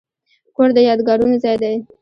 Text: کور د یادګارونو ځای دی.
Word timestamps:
کور 0.55 0.69
د 0.75 0.77
یادګارونو 0.89 1.35
ځای 1.43 1.55
دی. 1.61 1.75